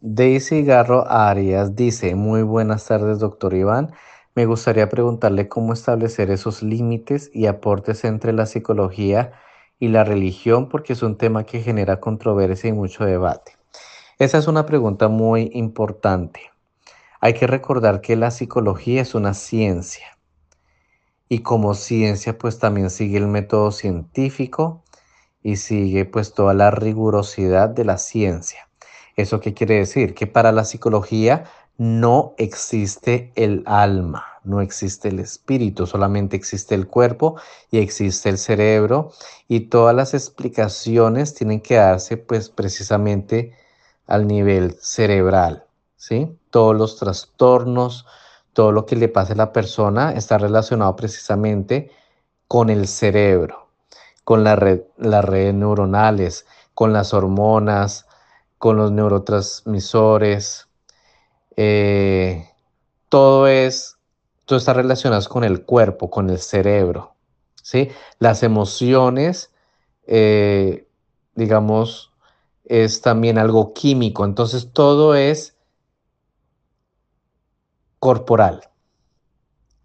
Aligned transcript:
Daisy 0.00 0.62
Garro 0.62 1.10
Arias 1.10 1.74
dice, 1.74 2.14
muy 2.16 2.42
buenas 2.42 2.84
tardes, 2.84 3.18
doctor 3.18 3.54
Iván. 3.54 3.94
Me 4.34 4.44
gustaría 4.44 4.90
preguntarle 4.90 5.48
cómo 5.48 5.72
establecer 5.72 6.30
esos 6.30 6.62
límites 6.62 7.30
y 7.32 7.46
aportes 7.46 8.04
entre 8.04 8.34
la 8.34 8.44
psicología 8.44 9.32
y 9.78 9.88
la 9.88 10.04
religión, 10.04 10.68
porque 10.68 10.92
es 10.92 11.02
un 11.02 11.16
tema 11.16 11.44
que 11.44 11.62
genera 11.62 11.98
controversia 11.98 12.68
y 12.68 12.74
mucho 12.74 13.06
debate. 13.06 13.56
Esa 14.18 14.36
es 14.36 14.46
una 14.48 14.66
pregunta 14.66 15.08
muy 15.08 15.50
importante. 15.54 16.42
Hay 17.22 17.32
que 17.32 17.46
recordar 17.46 18.02
que 18.02 18.16
la 18.16 18.30
psicología 18.30 19.00
es 19.00 19.14
una 19.14 19.32
ciencia 19.32 20.18
y 21.30 21.38
como 21.38 21.72
ciencia 21.72 22.36
pues 22.36 22.58
también 22.58 22.90
sigue 22.90 23.16
el 23.16 23.28
método 23.28 23.72
científico 23.72 24.84
y 25.42 25.56
sigue 25.56 26.04
pues 26.04 26.34
toda 26.34 26.52
la 26.52 26.70
rigurosidad 26.70 27.70
de 27.70 27.86
la 27.86 27.96
ciencia. 27.96 28.65
¿Eso 29.16 29.40
qué 29.40 29.54
quiere 29.54 29.76
decir? 29.76 30.14
Que 30.14 30.26
para 30.26 30.52
la 30.52 30.64
psicología 30.64 31.44
no 31.78 32.34
existe 32.36 33.32
el 33.34 33.62
alma, 33.66 34.24
no 34.44 34.60
existe 34.60 35.08
el 35.08 35.18
espíritu, 35.18 35.86
solamente 35.86 36.36
existe 36.36 36.74
el 36.74 36.86
cuerpo 36.86 37.36
y 37.70 37.78
existe 37.78 38.28
el 38.28 38.38
cerebro 38.38 39.12
y 39.48 39.60
todas 39.60 39.94
las 39.94 40.14
explicaciones 40.14 41.34
tienen 41.34 41.60
que 41.60 41.76
darse 41.76 42.16
pues 42.16 42.50
precisamente 42.50 43.54
al 44.06 44.26
nivel 44.26 44.76
cerebral, 44.80 45.64
¿sí? 45.96 46.38
Todos 46.50 46.76
los 46.76 46.96
trastornos, 46.96 48.06
todo 48.52 48.72
lo 48.72 48.86
que 48.86 48.96
le 48.96 49.08
pase 49.08 49.32
a 49.32 49.36
la 49.36 49.52
persona 49.52 50.12
está 50.12 50.38
relacionado 50.38 50.94
precisamente 50.96 51.90
con 52.48 52.70
el 52.70 52.86
cerebro, 52.86 53.68
con 54.24 54.44
las 54.44 54.58
redes 54.58 55.54
neuronales, 55.54 56.46
con 56.74 56.92
las 56.92 57.12
hormonas, 57.12 58.05
con 58.58 58.76
los 58.76 58.92
neurotransmisores. 58.92 60.68
Eh, 61.56 62.48
todo 63.08 63.46
es, 63.46 63.98
todo 64.44 64.58
está 64.58 64.72
relacionado 64.72 65.26
con 65.28 65.44
el 65.44 65.64
cuerpo, 65.64 66.10
con 66.10 66.30
el 66.30 66.38
cerebro. 66.38 67.14
¿sí? 67.62 67.90
Las 68.18 68.42
emociones, 68.42 69.50
eh, 70.06 70.86
digamos, 71.34 72.12
es 72.64 73.00
también 73.00 73.38
algo 73.38 73.72
químico. 73.72 74.24
Entonces 74.24 74.72
todo 74.72 75.14
es 75.14 75.56
corporal. 77.98 78.68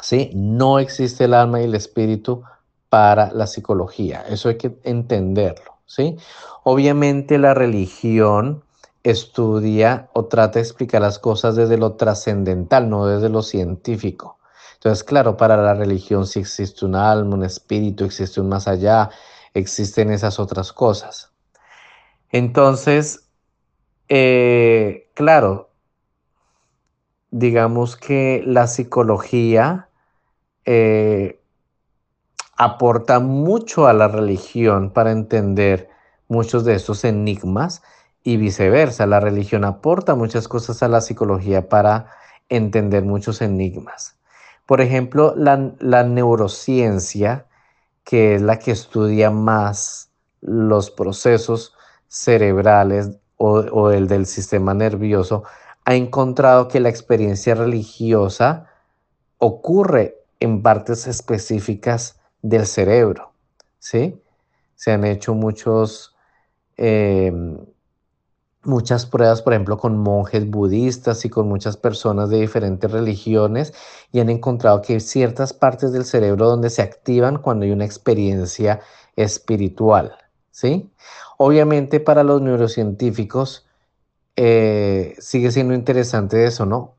¿sí? 0.00 0.30
No 0.34 0.78
existe 0.78 1.24
el 1.24 1.34
alma 1.34 1.60
y 1.60 1.64
el 1.64 1.74
espíritu 1.74 2.42
para 2.88 3.32
la 3.32 3.46
psicología. 3.46 4.24
Eso 4.28 4.48
hay 4.48 4.56
que 4.56 4.78
entenderlo. 4.82 5.78
¿sí? 5.86 6.16
Obviamente 6.64 7.38
la 7.38 7.54
religión 7.54 8.64
estudia 9.02 10.10
o 10.12 10.26
trata 10.26 10.58
de 10.58 10.64
explicar 10.64 11.00
las 11.02 11.18
cosas 11.18 11.56
desde 11.56 11.78
lo 11.78 11.94
trascendental, 11.94 12.88
no 12.90 13.06
desde 13.06 13.28
lo 13.28 13.42
científico. 13.42 14.38
Entonces, 14.74 15.04
claro, 15.04 15.36
para 15.36 15.56
la 15.56 15.74
religión 15.74 16.26
sí 16.26 16.40
existe 16.40 16.84
un 16.84 16.94
alma, 16.94 17.34
un 17.34 17.44
espíritu, 17.44 18.04
existe 18.04 18.40
un 18.40 18.48
más 18.48 18.66
allá, 18.66 19.10
existen 19.52 20.10
esas 20.10 20.38
otras 20.38 20.72
cosas. 20.72 21.32
Entonces, 22.30 23.28
eh, 24.08 25.10
claro, 25.14 25.70
digamos 27.30 27.96
que 27.96 28.42
la 28.46 28.66
psicología 28.66 29.88
eh, 30.64 31.40
aporta 32.56 33.20
mucho 33.20 33.86
a 33.86 33.92
la 33.92 34.08
religión 34.08 34.92
para 34.92 35.12
entender 35.12 35.88
muchos 36.28 36.64
de 36.64 36.74
estos 36.74 37.04
enigmas 37.04 37.82
y 38.22 38.36
viceversa. 38.36 39.06
La 39.06 39.20
religión 39.20 39.64
aporta 39.64 40.14
muchas 40.14 40.48
cosas 40.48 40.82
a 40.82 40.88
la 40.88 41.00
psicología 41.00 41.68
para 41.68 42.06
entender 42.48 43.04
muchos 43.04 43.42
enigmas. 43.42 44.16
Por 44.66 44.80
ejemplo, 44.80 45.34
la, 45.36 46.04
neurociencia, 46.04 47.46
que 48.04 48.36
es 48.36 48.42
la 48.42 48.58
que 48.58 48.70
estudia 48.70 49.30
más 49.30 50.10
los 50.40 50.90
procesos 50.90 51.74
cerebrales 52.08 53.10
o, 53.36 53.58
o 53.58 53.90
el 53.90 54.06
del 54.08 54.26
sistema 54.26 54.74
nervioso, 54.74 55.44
ha 55.84 55.94
encontrado 55.94 56.68
que 56.68 56.80
la 56.80 56.88
experiencia 56.88 57.54
religiosa 57.54 58.66
ocurre 59.38 60.20
en 60.38 60.62
partes 60.62 61.06
específicas 61.06 62.20
del 62.42 62.66
cerebro, 62.66 63.32
¿sí? 63.78 64.22
Se 64.74 64.92
han 64.92 65.04
hecho 65.04 65.34
muchos, 65.34 66.16
em, 66.76 67.49
muchas 68.70 69.04
pruebas, 69.04 69.42
por 69.42 69.52
ejemplo, 69.52 69.76
con 69.76 69.98
monjes 69.98 70.48
budistas 70.48 71.24
y 71.24 71.28
con 71.28 71.48
muchas 71.48 71.76
personas 71.76 72.30
de 72.30 72.40
diferentes 72.40 72.90
religiones 72.90 73.74
y 74.12 74.20
han 74.20 74.30
encontrado 74.30 74.80
que 74.80 74.94
hay 74.94 75.00
ciertas 75.00 75.52
partes 75.52 75.92
del 75.92 76.04
cerebro 76.04 76.48
donde 76.48 76.70
se 76.70 76.82
activan 76.82 77.38
cuando 77.38 77.64
hay 77.66 77.72
una 77.72 77.84
experiencia 77.84 78.80
espiritual, 79.16 80.16
¿sí? 80.50 80.90
Obviamente 81.36 82.00
para 82.00 82.22
los 82.24 82.40
neurocientíficos, 82.40 83.66
eh, 84.36 85.16
sigue 85.18 85.50
siendo 85.50 85.74
interesante 85.74 86.44
eso, 86.46 86.64
¿no? 86.64 86.94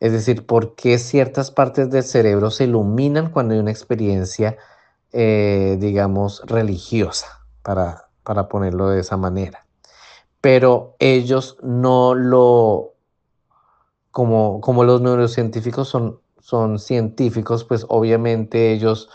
Es 0.00 0.12
decir, 0.12 0.46
¿por 0.46 0.74
qué 0.74 0.98
ciertas 0.98 1.50
partes 1.50 1.90
del 1.90 2.04
cerebro 2.04 2.50
se 2.50 2.64
iluminan 2.64 3.30
cuando 3.30 3.54
hay 3.54 3.60
una 3.60 3.70
experiencia, 3.70 4.56
eh, 5.12 5.76
digamos, 5.80 6.42
religiosa, 6.46 7.40
para, 7.62 8.08
para 8.22 8.48
ponerlo 8.48 8.90
de 8.90 9.00
esa 9.00 9.16
manera? 9.16 9.63
Pero 10.44 10.94
ellos 10.98 11.56
no 11.62 12.14
lo, 12.14 12.92
como, 14.10 14.60
como 14.60 14.84
los 14.84 15.00
neurocientíficos 15.00 15.88
son, 15.88 16.20
son 16.38 16.78
científicos, 16.78 17.64
pues 17.64 17.86
obviamente 17.88 18.70
ellos 18.72 19.08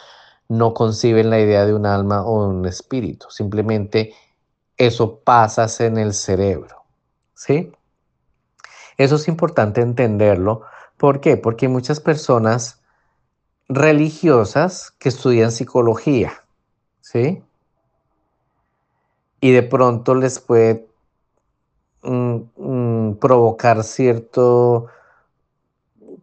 no 0.48 0.74
conciben 0.74 1.30
la 1.30 1.40
idea 1.40 1.68
de 1.68 1.76
un 1.76 1.86
alma 1.86 2.24
o 2.24 2.48
un 2.48 2.66
espíritu, 2.66 3.28
simplemente 3.30 4.16
eso 4.76 5.20
pasa 5.20 5.68
en 5.86 6.00
el 6.00 6.16
cerebro. 6.16 6.82
¿sí? 7.36 7.74
Eso 8.98 9.18
es 9.18 9.28
importante 9.28 9.82
entenderlo. 9.82 10.64
¿Por 10.98 11.22
qué? 11.22 11.38
Porque 11.38 11.68
hay 11.68 11.72
muchas 11.72 12.00
personas 12.00 12.82
religiosas 13.68 14.90
que 14.98 15.10
estudian 15.10 15.52
psicología, 15.52 16.44
¿sí? 17.02 17.44
Y 19.42 19.52
de 19.52 19.62
pronto 19.62 20.16
les 20.16 20.40
puede 20.40 20.89
provocar 22.02 23.84
cierto 23.84 24.88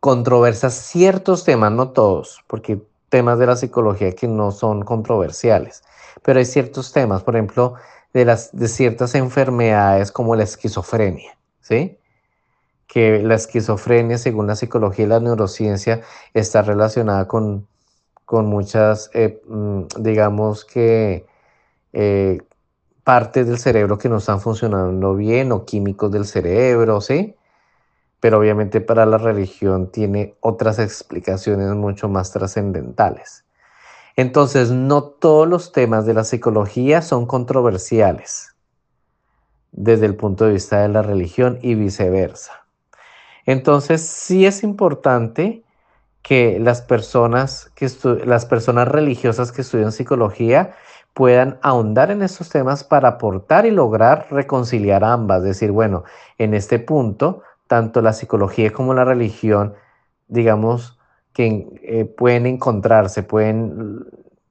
controversias, 0.00 0.74
ciertos 0.74 1.44
temas, 1.44 1.72
no 1.72 1.90
todos, 1.90 2.44
porque 2.46 2.80
temas 3.08 3.38
de 3.38 3.46
la 3.46 3.56
psicología 3.56 4.12
que 4.12 4.28
no 4.28 4.52
son 4.52 4.84
controversiales, 4.84 5.82
pero 6.22 6.38
hay 6.38 6.44
ciertos 6.44 6.92
temas, 6.92 7.22
por 7.22 7.36
ejemplo, 7.36 7.74
de, 8.12 8.24
las, 8.24 8.56
de 8.56 8.68
ciertas 8.68 9.14
enfermedades 9.14 10.12
como 10.12 10.36
la 10.36 10.44
esquizofrenia, 10.44 11.36
¿sí? 11.60 11.98
Que 12.86 13.22
la 13.22 13.34
esquizofrenia, 13.34 14.18
según 14.18 14.46
la 14.46 14.56
psicología 14.56 15.04
y 15.04 15.08
la 15.08 15.20
neurociencia, 15.20 16.02
está 16.34 16.62
relacionada 16.62 17.28
con, 17.28 17.66
con 18.24 18.46
muchas, 18.46 19.10
eh, 19.12 19.42
mm, 19.46 19.82
digamos 19.98 20.64
que, 20.64 21.26
eh, 21.92 22.42
partes 23.06 23.46
del 23.46 23.58
cerebro 23.58 23.98
que 23.98 24.08
no 24.08 24.16
están 24.16 24.40
funcionando 24.40 25.14
bien 25.14 25.52
o 25.52 25.64
químicos 25.64 26.10
del 26.10 26.24
cerebro, 26.24 27.00
¿sí? 27.00 27.36
Pero 28.18 28.40
obviamente 28.40 28.80
para 28.80 29.06
la 29.06 29.16
religión 29.16 29.92
tiene 29.92 30.34
otras 30.40 30.80
explicaciones 30.80 31.72
mucho 31.76 32.08
más 32.08 32.32
trascendentales. 32.32 33.44
Entonces, 34.16 34.72
no 34.72 35.04
todos 35.04 35.46
los 35.46 35.70
temas 35.70 36.04
de 36.04 36.14
la 36.14 36.24
psicología 36.24 37.00
son 37.00 37.26
controversiales 37.26 38.56
desde 39.70 40.06
el 40.06 40.16
punto 40.16 40.46
de 40.46 40.54
vista 40.54 40.80
de 40.82 40.88
la 40.88 41.02
religión 41.02 41.60
y 41.62 41.76
viceversa. 41.76 42.66
Entonces, 43.44 44.00
sí 44.00 44.46
es 44.46 44.64
importante 44.64 45.62
que 46.22 46.58
las 46.58 46.82
personas, 46.82 47.70
que 47.76 47.88
las 48.24 48.46
personas 48.46 48.88
religiosas 48.88 49.52
que 49.52 49.62
estudian 49.62 49.92
psicología 49.92 50.74
puedan 51.16 51.58
ahondar 51.62 52.10
en 52.10 52.20
estos 52.20 52.50
temas 52.50 52.84
para 52.84 53.08
aportar 53.08 53.64
y 53.64 53.70
lograr 53.70 54.26
reconciliar 54.30 55.02
ambas. 55.02 55.42
Decir, 55.42 55.70
bueno, 55.70 56.04
en 56.36 56.52
este 56.52 56.78
punto, 56.78 57.40
tanto 57.66 58.02
la 58.02 58.12
psicología 58.12 58.70
como 58.70 58.92
la 58.92 59.06
religión, 59.06 59.74
digamos, 60.28 60.98
que 61.32 61.66
eh, 61.80 62.04
pueden 62.04 62.44
encontrarse, 62.44 63.22
pueden 63.22 64.04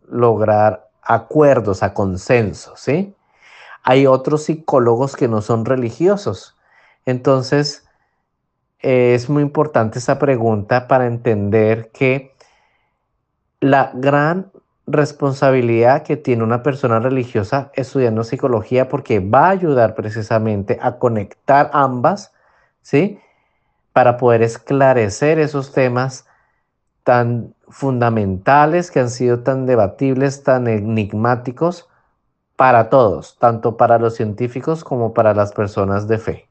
lograr 0.09 0.89
acuerdos, 1.03 1.83
a 1.83 1.93
consensos, 1.93 2.79
¿sí? 2.79 3.13
Hay 3.83 4.07
otros 4.07 4.45
psicólogos 4.45 5.15
que 5.15 5.27
no 5.27 5.43
son 5.43 5.65
religiosos. 5.65 6.57
Entonces, 7.05 7.87
eh, 8.79 9.13
es 9.13 9.29
muy 9.29 9.43
importante 9.43 9.99
esa 9.99 10.17
pregunta 10.17 10.87
para 10.87 11.05
entender 11.05 11.91
que 11.91 12.35
la 13.59 13.91
gran 13.93 14.51
responsabilidad 14.87 16.03
que 16.03 16.17
tiene 16.17 16.43
una 16.43 16.61
persona 16.61 16.99
religiosa 16.99 17.71
estudiando 17.73 18.23
psicología 18.23 18.87
porque 18.87 19.19
va 19.19 19.47
a 19.47 19.51
ayudar 19.51 19.95
precisamente 19.95 20.77
a 20.81 20.97
conectar 20.97 21.69
ambas, 21.73 22.33
¿sí? 22.81 23.19
Para 23.93 24.17
poder 24.17 24.43
esclarecer 24.43 25.39
esos 25.39 25.71
temas 25.71 26.25
tan 27.03 27.53
fundamentales 27.67 28.91
que 28.91 28.99
han 28.99 29.09
sido 29.09 29.39
tan 29.39 29.65
debatibles, 29.65 30.43
tan 30.43 30.67
enigmáticos 30.67 31.89
para 32.55 32.89
todos, 32.89 33.37
tanto 33.39 33.77
para 33.77 33.99
los 33.99 34.15
científicos 34.15 34.83
como 34.83 35.13
para 35.13 35.33
las 35.33 35.51
personas 35.51 36.07
de 36.07 36.17
fe. 36.17 36.47